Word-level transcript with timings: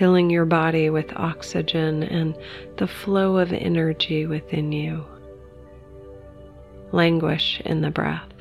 filling 0.00 0.30
your 0.30 0.46
body 0.46 0.88
with 0.88 1.12
oxygen 1.14 2.02
and 2.04 2.34
the 2.78 2.86
flow 2.86 3.36
of 3.36 3.52
energy 3.52 4.24
within 4.24 4.72
you. 4.72 5.04
Languish 6.90 7.60
in 7.66 7.82
the 7.82 7.90
breath, 7.90 8.32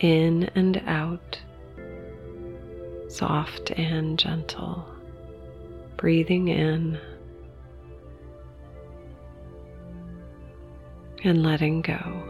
in 0.00 0.50
and 0.56 0.82
out, 0.88 1.38
soft 3.08 3.70
and 3.76 4.18
gentle, 4.18 4.84
breathing 5.96 6.48
in 6.48 6.98
and 11.22 11.44
letting 11.44 11.80
go. 11.80 12.24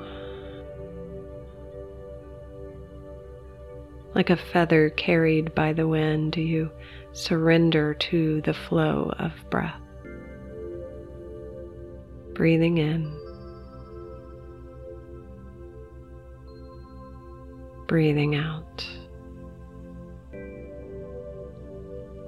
Like 4.15 4.29
a 4.29 4.37
feather 4.37 4.91
carried 4.91 5.55
by 5.55 5.73
the 5.73 5.89
wind, 5.89 6.37
you 6.37 6.71
surrender 7.13 7.95
to 7.95 8.41
the 8.43 8.55
flow 8.55 9.13
of 9.19 9.33
breath. 9.51 9.81
Breathing 12.35 12.79
in, 12.79 13.13
breathing 17.87 18.37
out. 18.37 18.87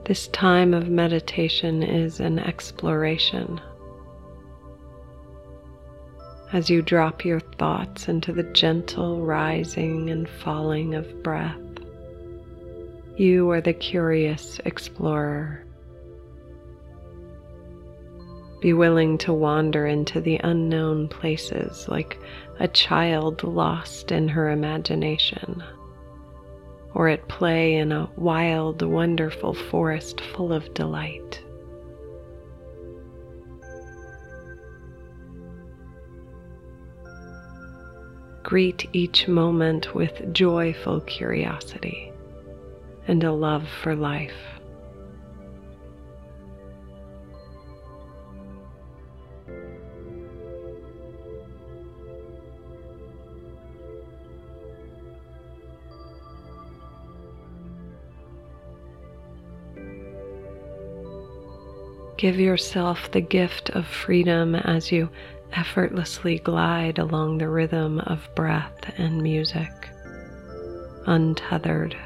This 0.04 0.26
time 0.28 0.74
of 0.74 0.88
meditation 0.88 1.82
is 1.84 2.18
an 2.18 2.40
exploration. 2.40 3.60
As 6.52 6.68
you 6.68 6.82
drop 6.82 7.24
your 7.24 7.40
thoughts 7.40 8.08
into 8.08 8.32
the 8.32 8.42
gentle 8.42 9.24
rising 9.24 10.10
and 10.10 10.28
falling 10.28 10.96
of 10.96 11.22
breath, 11.22 11.71
you 13.16 13.50
are 13.50 13.60
the 13.60 13.74
curious 13.74 14.58
explorer. 14.64 15.64
Be 18.60 18.72
willing 18.72 19.18
to 19.18 19.32
wander 19.32 19.86
into 19.86 20.20
the 20.20 20.40
unknown 20.42 21.08
places 21.08 21.88
like 21.88 22.18
a 22.58 22.68
child 22.68 23.42
lost 23.42 24.12
in 24.12 24.28
her 24.28 24.50
imagination, 24.50 25.62
or 26.94 27.08
at 27.08 27.28
play 27.28 27.74
in 27.74 27.92
a 27.92 28.08
wild, 28.16 28.82
wonderful 28.82 29.52
forest 29.52 30.20
full 30.20 30.52
of 30.52 30.72
delight. 30.72 31.42
Greet 38.42 38.88
each 38.92 39.28
moment 39.28 39.94
with 39.94 40.32
joyful 40.32 41.00
curiosity 41.00 42.11
and 43.06 43.24
a 43.24 43.32
love 43.32 43.68
for 43.82 43.94
life. 43.94 44.32
Give 62.16 62.38
yourself 62.38 63.10
the 63.10 63.20
gift 63.20 63.70
of 63.70 63.84
freedom 63.84 64.54
as 64.54 64.92
you 64.92 65.10
effortlessly 65.54 66.38
glide 66.38 67.00
along 67.00 67.38
the 67.38 67.48
rhythm 67.48 67.98
of 67.98 68.28
breath 68.36 68.94
and 68.96 69.20
music, 69.20 69.72
untethered 71.06 71.96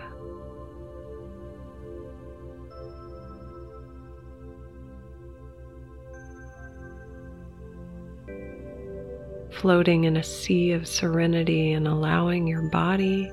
floating 9.67 10.05
in 10.05 10.17
a 10.17 10.23
sea 10.23 10.71
of 10.71 10.87
serenity 10.87 11.73
and 11.73 11.89
allowing 11.89 12.47
your 12.47 12.63
body, 12.71 13.29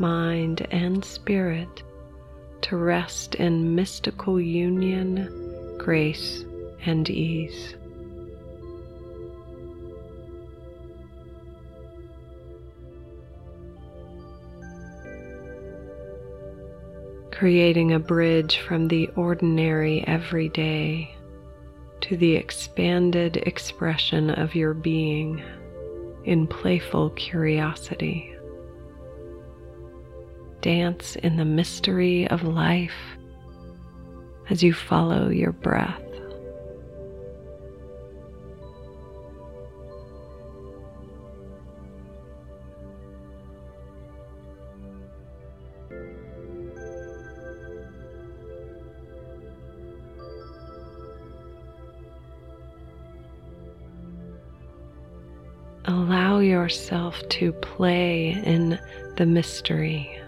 mind, 0.00 0.66
and 0.72 1.04
spirit 1.04 1.84
to 2.60 2.76
rest 2.76 3.36
in 3.36 3.72
mystical 3.72 4.40
union, 4.40 5.78
grace, 5.78 6.44
and 6.86 7.08
ease. 7.08 7.76
Creating 17.30 17.92
a 17.92 18.00
bridge 18.00 18.58
from 18.58 18.88
the 18.88 19.06
ordinary 19.14 20.02
everyday 20.08 21.14
to 22.00 22.16
the 22.16 22.34
expanded 22.34 23.36
expression 23.36 24.30
of 24.30 24.56
your 24.56 24.74
being 24.74 25.40
in 26.26 26.46
playful 26.46 27.10
curiosity. 27.10 28.34
Dance 30.60 31.14
in 31.16 31.36
the 31.36 31.44
mystery 31.44 32.28
of 32.28 32.42
life 32.42 33.16
as 34.50 34.62
you 34.62 34.74
follow 34.74 35.28
your 35.28 35.52
breath. 35.52 36.02
Allow 55.96 56.40
yourself 56.40 57.26
to 57.30 57.52
play 57.54 58.30
in 58.44 58.78
the 59.16 59.24
mystery. 59.24 60.20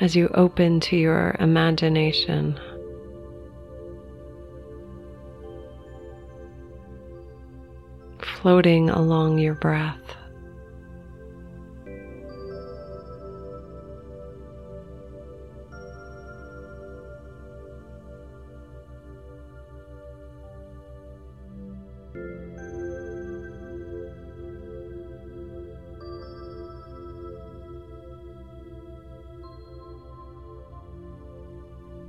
As 0.00 0.16
you 0.16 0.28
open 0.34 0.80
to 0.80 0.96
your 0.96 1.36
imagination, 1.38 2.58
floating 8.40 8.90
along 8.90 9.38
your 9.38 9.54
breath. 9.54 10.16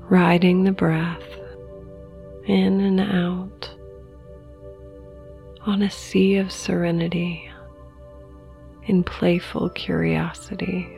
Riding 0.10 0.64
the 0.64 0.72
breath 0.72 1.24
in 2.46 2.80
and 2.80 3.00
out 3.00 3.70
on 5.66 5.82
a 5.82 5.92
sea 5.92 6.38
of 6.38 6.52
serenity 6.52 7.50
in 8.86 9.04
playful 9.04 9.70
curiosity. 9.72 10.97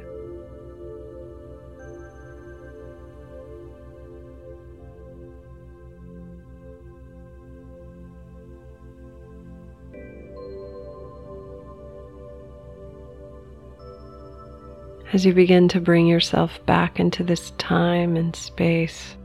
As 15.13 15.25
you 15.25 15.33
begin 15.33 15.67
to 15.69 15.81
bring 15.81 16.07
yourself 16.07 16.63
back 16.65 16.99
into 16.99 17.23
this 17.23 17.51
time 17.57 18.15
and 18.15 18.35
space. 18.35 19.15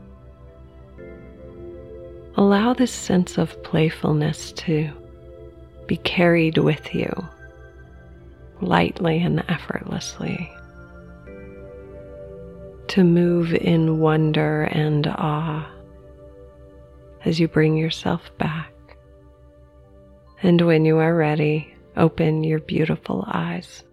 Allow 2.35 2.73
this 2.73 2.91
sense 2.91 3.37
of 3.37 3.61
playfulness 3.63 4.51
to 4.53 4.91
be 5.87 5.97
carried 5.97 6.57
with 6.57 6.93
you 6.93 7.11
lightly 8.61 9.19
and 9.19 9.43
effortlessly. 9.47 10.51
to 12.95 13.03
move 13.03 13.53
in 13.53 13.99
wonder 13.99 14.63
and 14.71 15.07
awe 15.07 15.69
as 17.25 17.39
you 17.39 17.47
bring 17.47 17.75
yourself 17.75 18.31
back. 18.37 18.71
And 20.43 20.61
when 20.61 20.85
you 20.85 20.99
are 20.99 21.15
ready, 21.15 21.73
open 21.97 22.43
your 22.43 22.59
beautiful 22.59 23.25
eyes. 23.27 23.83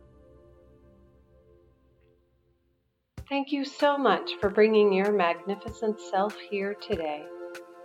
Thank 3.42 3.50
you 3.50 3.64
so 3.64 3.98
much 3.98 4.34
for 4.40 4.50
bringing 4.50 4.92
your 4.92 5.10
magnificent 5.10 5.98
self 5.98 6.38
here 6.38 6.74
today. 6.74 7.24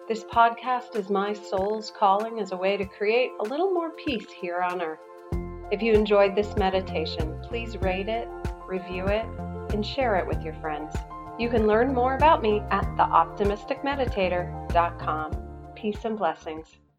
This 0.08 0.24
podcast 0.26 0.96
is 0.96 1.10
my 1.10 1.34
soul's 1.34 1.92
calling 1.98 2.40
as 2.40 2.52
a 2.52 2.56
way 2.56 2.78
to 2.78 2.86
create 2.86 3.32
a 3.40 3.44
little 3.44 3.74
more 3.74 3.90
peace 4.06 4.28
here 4.40 4.62
on 4.62 4.84
earth. 4.84 5.00
If 5.72 5.82
you 5.82 5.94
enjoyed 5.94 6.36
this 6.36 6.56
meditation, 6.58 7.42
please 7.42 7.76
rate 7.78 8.08
it, 8.08 8.28
review 8.68 9.08
it, 9.08 9.26
and 9.74 9.84
share 9.84 10.18
it 10.18 10.28
with 10.28 10.44
your 10.44 10.54
friends. 10.62 10.94
You 11.40 11.50
can 11.50 11.66
learn 11.66 11.92
more 11.92 12.16
about 12.16 12.44
me 12.44 12.62
at 12.70 12.86
theoptimisticmeditator.com. 12.96 15.32
Peace 15.74 16.06
and 16.06 16.20
blessings. 16.20 16.68